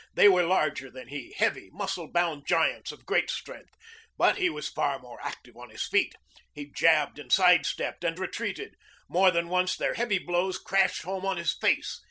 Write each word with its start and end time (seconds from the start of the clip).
They 0.15 0.27
were 0.27 0.41
larger 0.41 0.89
than 0.89 1.09
he, 1.09 1.31
heavy, 1.37 1.69
muscle 1.71 2.07
bound 2.11 2.47
giants 2.47 2.91
of 2.91 3.05
great 3.05 3.29
strength, 3.29 3.75
but 4.17 4.37
he 4.37 4.49
was 4.49 4.67
far 4.67 4.97
more 4.97 5.19
active 5.21 5.55
on 5.55 5.69
his 5.69 5.87
feet. 5.87 6.15
He 6.55 6.71
jabbed 6.71 7.19
and 7.19 7.31
sidestepped 7.31 8.03
and 8.03 8.17
retreated. 8.17 8.77
More 9.07 9.29
than 9.29 9.47
once 9.47 9.75
their 9.77 9.93
heavy 9.93 10.17
blows 10.17 10.57
crashed 10.57 11.03
home 11.03 11.23
on 11.23 11.37
his 11.37 11.53
face. 11.53 11.99